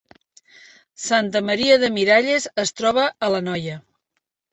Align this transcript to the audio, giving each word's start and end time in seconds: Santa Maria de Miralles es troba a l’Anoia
Santa 1.01 1.41
Maria 1.49 1.75
de 1.83 1.89
Miralles 1.97 2.47
es 2.63 2.73
troba 2.81 3.05
a 3.29 3.31
l’Anoia 3.35 3.77